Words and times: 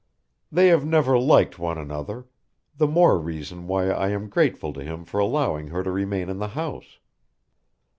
They 0.51 0.69
have 0.69 0.83
never 0.83 1.19
liked 1.19 1.59
one 1.59 1.77
another 1.77 2.25
the 2.75 2.87
more 2.87 3.19
reason 3.19 3.67
why 3.67 3.91
I 3.91 4.09
am 4.09 4.29
grateful 4.29 4.73
to 4.73 4.83
him 4.83 5.05
for 5.05 5.19
allowing 5.19 5.67
her 5.67 5.83
to 5.83 5.91
remain 5.91 6.27
in 6.27 6.39
the 6.39 6.47
house. 6.57 6.97